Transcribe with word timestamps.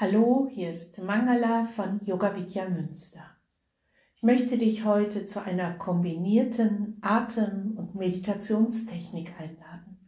Hallo, 0.00 0.48
hier 0.50 0.70
ist 0.70 0.96
Mangala 0.96 1.66
von 1.66 2.00
Yoga 2.02 2.34
Vidya 2.34 2.66
Münster. 2.66 3.22
Ich 4.16 4.22
möchte 4.22 4.56
dich 4.56 4.86
heute 4.86 5.26
zu 5.26 5.42
einer 5.42 5.74
kombinierten 5.74 6.96
Atem- 7.02 7.76
und 7.76 7.96
Meditationstechnik 7.96 9.38
einladen. 9.38 9.98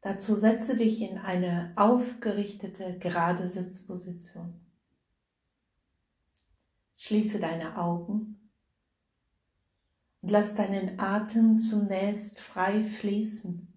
Dazu 0.00 0.36
setze 0.36 0.76
dich 0.76 1.02
in 1.02 1.18
eine 1.18 1.72
aufgerichtete, 1.74 2.98
gerade 3.00 3.44
Sitzposition. 3.44 4.60
Schließe 6.98 7.40
deine 7.40 7.78
Augen 7.78 8.48
und 10.22 10.30
lass 10.30 10.54
deinen 10.54 11.00
Atem 11.00 11.58
zunächst 11.58 12.40
frei 12.40 12.84
fließen 12.84 13.74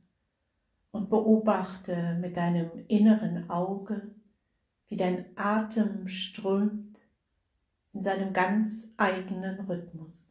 und 0.91 1.09
beobachte 1.09 2.19
mit 2.21 2.37
deinem 2.37 2.85
inneren 2.87 3.49
Auge, 3.49 4.12
wie 4.93 4.97
dein 4.97 5.25
Atem 5.35 6.07
strömt 6.07 7.01
in 7.93 8.03
seinem 8.03 8.31
ganz 8.31 8.93
eigenen 8.95 9.61
Rhythmus. 9.61 10.23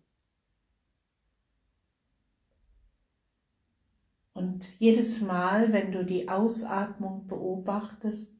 Und 4.34 4.68
jedes 4.78 5.20
Mal, 5.20 5.72
wenn 5.72 5.90
du 5.90 6.04
die 6.04 6.28
Ausatmung 6.28 7.26
beobachtest, 7.26 8.38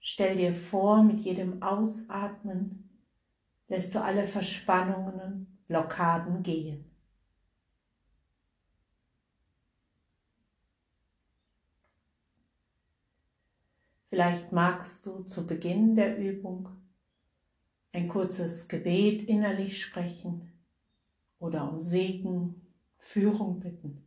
stell 0.00 0.34
dir 0.34 0.56
vor, 0.56 1.04
mit 1.04 1.20
jedem 1.20 1.62
Ausatmen 1.62 2.90
lässt 3.68 3.94
du 3.94 4.02
alle 4.02 4.26
Verspannungen, 4.26 5.62
Blockaden 5.68 6.42
gehen. 6.42 6.89
Vielleicht 14.10 14.50
magst 14.50 15.06
du 15.06 15.22
zu 15.22 15.46
Beginn 15.46 15.94
der 15.94 16.18
Übung 16.18 16.68
ein 17.92 18.08
kurzes 18.08 18.66
Gebet 18.66 19.22
innerlich 19.22 19.80
sprechen 19.80 20.50
oder 21.38 21.70
um 21.70 21.80
Segen, 21.80 22.60
Führung 22.98 23.60
bitten. 23.60 24.04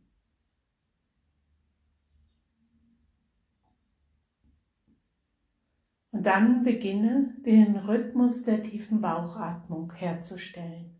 Und 6.10 6.26
dann 6.26 6.64
beginne 6.64 7.34
den 7.38 7.74
Rhythmus 7.74 8.42
der 8.44 8.62
tiefen 8.62 9.00
Bauchatmung 9.00 9.92
herzustellen. 9.94 10.94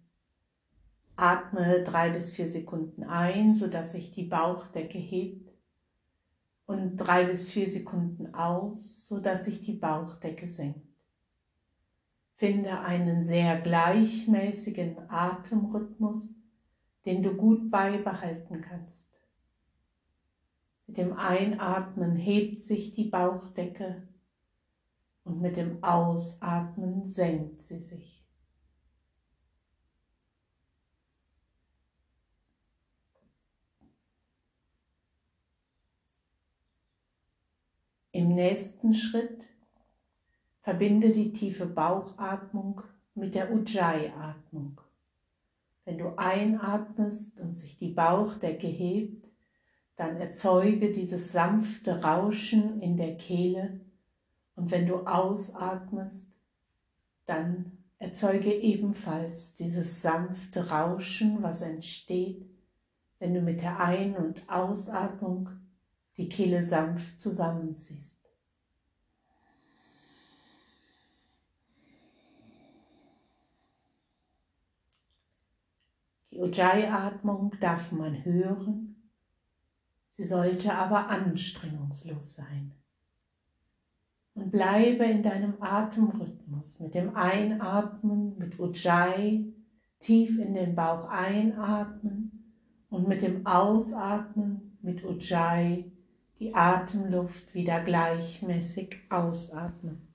Atme 1.14 1.84
drei 1.84 2.08
bis 2.08 2.34
vier 2.34 2.48
Sekunden 2.48 3.04
ein, 3.04 3.54
sodass 3.54 3.92
sich 3.92 4.12
die 4.12 4.24
Bauchdecke 4.24 4.98
hebt 4.98 5.43
und 6.66 6.96
drei 6.96 7.24
bis 7.24 7.50
vier 7.50 7.68
Sekunden 7.68 8.34
aus, 8.34 9.06
so 9.06 9.20
dass 9.20 9.44
sich 9.44 9.60
die 9.60 9.74
Bauchdecke 9.74 10.48
senkt. 10.48 10.86
Finde 12.36 12.80
einen 12.80 13.22
sehr 13.22 13.60
gleichmäßigen 13.60 15.08
Atemrhythmus, 15.08 16.34
den 17.06 17.22
du 17.22 17.36
gut 17.36 17.70
beibehalten 17.70 18.60
kannst. 18.60 19.10
Mit 20.86 20.96
dem 20.96 21.12
Einatmen 21.14 22.16
hebt 22.16 22.60
sich 22.60 22.92
die 22.92 23.08
Bauchdecke 23.08 24.08
und 25.24 25.40
mit 25.40 25.56
dem 25.56 25.82
Ausatmen 25.82 27.04
senkt 27.04 27.62
sie 27.62 27.80
sich. 27.80 28.13
Im 38.14 38.28
nächsten 38.28 38.94
Schritt 38.94 39.48
verbinde 40.60 41.10
die 41.10 41.32
tiefe 41.32 41.66
Bauchatmung 41.66 42.82
mit 43.16 43.34
der 43.34 43.52
Ujjayi-Atmung. 43.52 44.80
Wenn 45.84 45.98
du 45.98 46.16
einatmest 46.16 47.40
und 47.40 47.56
sich 47.56 47.76
die 47.76 47.90
Bauchdecke 47.90 48.68
hebt, 48.68 49.32
dann 49.96 50.14
erzeuge 50.18 50.92
dieses 50.92 51.32
sanfte 51.32 52.04
Rauschen 52.04 52.80
in 52.80 52.96
der 52.96 53.16
Kehle 53.16 53.80
und 54.54 54.70
wenn 54.70 54.86
du 54.86 54.98
ausatmest, 54.98 56.28
dann 57.26 57.72
erzeuge 57.98 58.54
ebenfalls 58.54 59.54
dieses 59.54 60.02
sanfte 60.02 60.70
Rauschen, 60.70 61.42
was 61.42 61.62
entsteht, 61.62 62.48
wenn 63.18 63.34
du 63.34 63.40
mit 63.40 63.60
der 63.60 63.80
Ein- 63.80 64.16
und 64.16 64.48
Ausatmung 64.48 65.50
die 66.16 66.28
Kehle 66.28 66.62
sanft 66.62 67.20
zusammenziehst. 67.20 68.18
Die 76.30 76.40
Ujjayi-Atmung 76.40 77.52
darf 77.60 77.92
man 77.92 78.24
hören, 78.24 78.96
sie 80.10 80.24
sollte 80.24 80.74
aber 80.74 81.08
anstrengungslos 81.08 82.34
sein. 82.34 82.72
Und 84.34 84.50
bleibe 84.50 85.04
in 85.04 85.22
deinem 85.22 85.62
Atemrhythmus 85.62 86.80
mit 86.80 86.94
dem 86.94 87.14
Einatmen, 87.14 88.36
mit 88.36 88.58
Ujjayi, 88.58 89.54
tief 90.00 90.40
in 90.40 90.54
den 90.54 90.74
Bauch 90.74 91.08
einatmen 91.08 92.52
und 92.90 93.06
mit 93.06 93.22
dem 93.22 93.46
Ausatmen, 93.46 94.76
mit 94.82 95.04
Ujjayi, 95.04 95.93
die 96.38 96.54
Atemluft 96.54 97.54
wieder 97.54 97.80
gleichmäßig 97.80 98.98
ausatmen. 99.08 100.08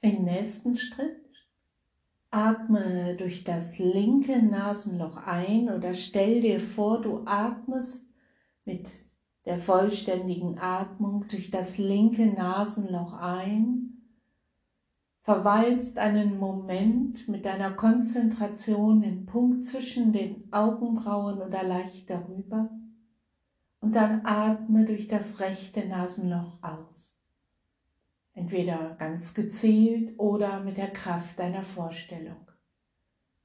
Im 0.00 0.22
nächsten 0.22 0.76
Schritt 0.76 1.26
atme 2.30 3.16
durch 3.16 3.42
das 3.44 3.78
linke 3.78 4.40
Nasenloch 4.42 5.16
ein 5.16 5.68
oder 5.68 5.94
stell 5.94 6.42
dir 6.42 6.60
vor, 6.60 7.00
du 7.00 7.22
atmest 7.24 8.10
mit 8.64 8.88
der 9.46 9.58
vollständigen 9.58 10.58
Atmung 10.58 11.26
durch 11.28 11.50
das 11.50 11.78
linke 11.78 12.26
Nasenloch 12.26 13.14
ein 13.14 13.85
verweilst 15.26 15.98
einen 15.98 16.38
Moment 16.38 17.26
mit 17.26 17.46
deiner 17.46 17.72
Konzentration 17.72 19.02
im 19.02 19.26
Punkt 19.26 19.66
zwischen 19.66 20.12
den 20.12 20.46
Augenbrauen 20.52 21.42
oder 21.42 21.64
leicht 21.64 22.08
darüber 22.10 22.70
und 23.80 23.96
dann 23.96 24.20
atme 24.22 24.84
durch 24.84 25.08
das 25.08 25.40
rechte 25.40 25.84
Nasenloch 25.88 26.62
aus. 26.62 27.20
Entweder 28.34 28.94
ganz 29.00 29.34
gezielt 29.34 30.16
oder 30.16 30.60
mit 30.60 30.76
der 30.76 30.92
Kraft 30.92 31.40
deiner 31.40 31.64
Vorstellung. 31.64 32.46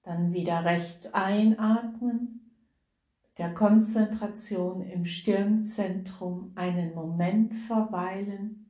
Dann 0.04 0.34
wieder 0.34 0.64
rechts 0.64 1.12
einatmen, 1.16 2.54
mit 3.24 3.40
der 3.40 3.56
Konzentration 3.56 4.84
im 4.84 5.06
Stirnzentrum 5.06 6.52
einen 6.54 6.94
Moment 6.94 7.58
verweilen 7.58 8.61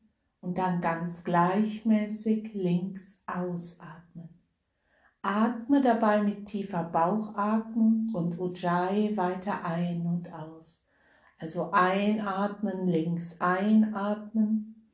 und 0.41 0.57
dann 0.57 0.81
ganz 0.81 1.23
gleichmäßig 1.23 2.53
links 2.53 3.23
ausatmen. 3.27 4.29
Atme 5.21 5.81
dabei 5.81 6.23
mit 6.23 6.47
tiefer 6.47 6.83
Bauchatmung 6.83 8.09
und 8.13 8.39
Ujjayi 8.39 9.15
weiter 9.15 9.63
ein 9.63 10.05
und 10.07 10.33
aus. 10.33 10.87
Also 11.39 11.71
einatmen, 11.71 12.87
links 12.87 13.39
einatmen. 13.39 14.89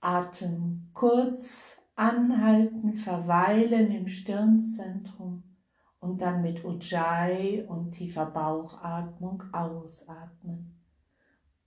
Atem 0.00 0.90
kurz 0.92 1.78
anhalten, 1.94 2.96
verweilen 2.96 3.90
im 3.90 4.08
Stirnzentrum 4.08 5.44
und 6.00 6.20
dann 6.20 6.42
mit 6.42 6.64
Ujjayi 6.64 7.62
und 7.62 7.92
tiefer 7.92 8.26
Bauchatmung 8.26 9.44
ausatmen. 9.52 10.71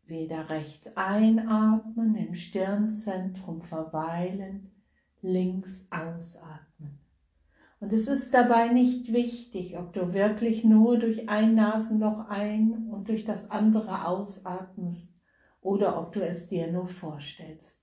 Wieder 0.08 0.50
rechts 0.50 0.96
einatmen, 0.96 2.16
im 2.16 2.36
Stirnzentrum 2.36 3.62
verweilen, 3.62 4.72
links 5.22 5.88
ausatmen. 5.90 7.00
Und 7.80 7.92
es 7.92 8.08
ist 8.08 8.34
dabei 8.34 8.70
nicht 8.70 9.14
wichtig, 9.14 9.78
ob 9.78 9.94
du 9.94 10.14
wirklich 10.14 10.64
nur 10.64 10.98
durch 10.98 11.30
ein 11.30 11.56
Nasenloch 11.56 12.30
ein 12.30 12.90
und 12.90 13.10
durch 13.10 13.26
das 13.26 13.50
andere 13.52 14.08
ausatmest 14.08 15.14
oder 15.62 16.00
ob 16.00 16.14
du 16.14 16.22
es 16.22 16.48
dir 16.48 16.72
nur 16.72 16.88
vorstellst. 16.88 17.80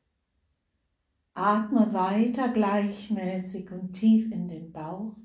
Atme 1.35 1.93
weiter 1.93 2.49
gleichmäßig 2.49 3.73
und 3.73 3.95
tief 3.95 4.31
in 4.31 4.49
den 4.49 4.73
Bauch 4.73 5.17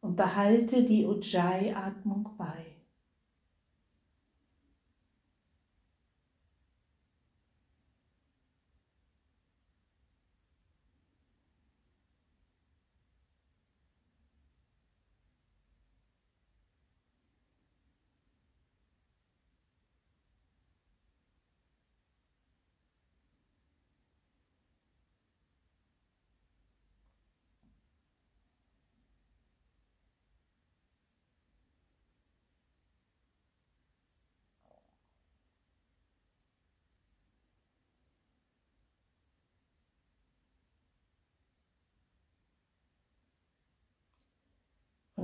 und 0.00 0.16
behalte 0.16 0.84
die 0.84 1.06
Ujjayi-Atmung 1.06 2.30
bei. 2.36 2.73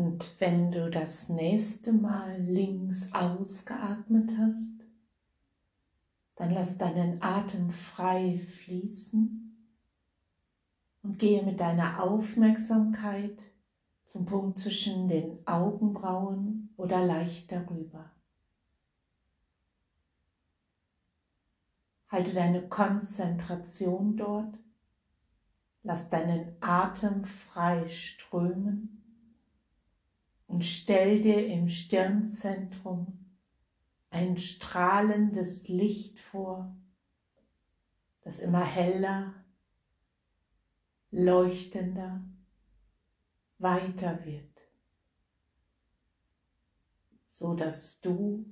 Und 0.01 0.35
wenn 0.39 0.73
du 0.73 0.89
das 0.89 1.29
nächste 1.29 1.93
Mal 1.93 2.41
links 2.41 3.13
ausgeatmet 3.13 4.31
hast, 4.39 4.81
dann 6.37 6.53
lass 6.53 6.79
deinen 6.79 7.23
Atem 7.23 7.69
frei 7.69 8.39
fließen 8.39 9.69
und 11.03 11.19
gehe 11.19 11.43
mit 11.43 11.61
deiner 11.61 12.03
Aufmerksamkeit 12.03 13.43
zum 14.07 14.25
Punkt 14.25 14.59
zwischen 14.59 15.07
den 15.07 15.47
Augenbrauen 15.47 16.73
oder 16.79 17.05
leicht 17.05 17.53
darüber. 17.53 18.11
Halte 22.09 22.33
deine 22.33 22.67
Konzentration 22.69 24.17
dort, 24.17 24.59
lass 25.83 26.09
deinen 26.09 26.57
Atem 26.63 27.23
frei 27.27 27.87
strömen 27.87 29.00
und 30.51 30.65
stell 30.65 31.21
dir 31.21 31.47
im 31.47 31.69
Stirnzentrum 31.69 33.25
ein 34.11 34.37
strahlendes 34.37 35.69
Licht 35.69 36.19
vor, 36.19 36.77
das 38.23 38.41
immer 38.41 38.65
heller, 38.65 39.33
leuchtender, 41.13 42.29
weiter 43.59 44.25
wird, 44.25 44.61
so 47.29 47.55
dass 47.55 48.01
du 48.01 48.45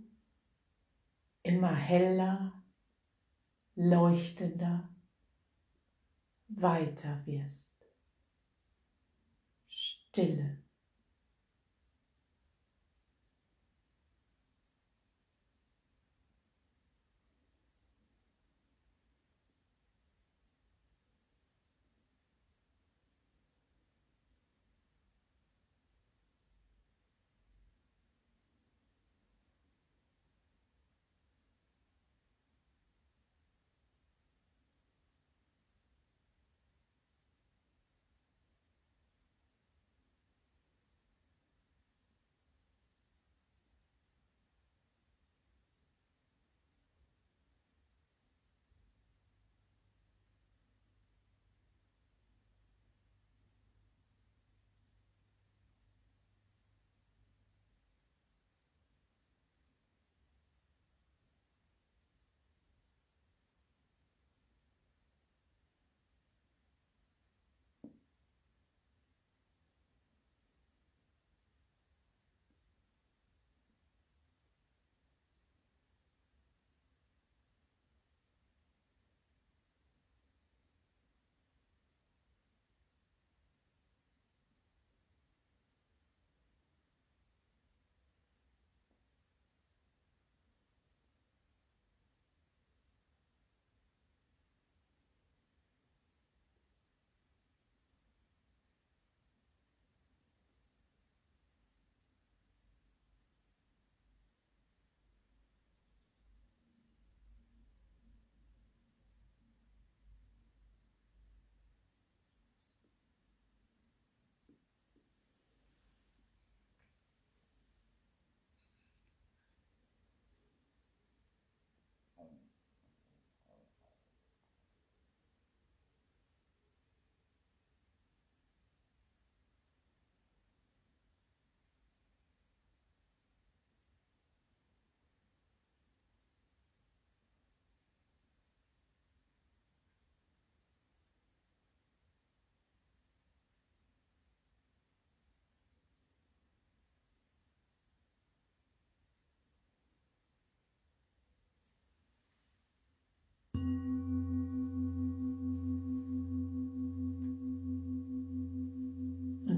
immer 1.42 1.74
heller, 1.74 2.62
leuchtender 3.74 4.88
weiter 6.46 7.26
wirst. 7.26 7.74
Stille. 9.66 10.67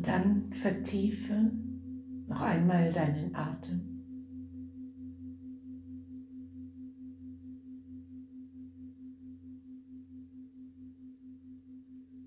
Und 0.01 0.07
dann 0.07 0.51
vertiefe 0.55 1.53
noch 2.27 2.41
einmal 2.41 2.91
deinen 2.91 3.35
Atem. 3.35 3.83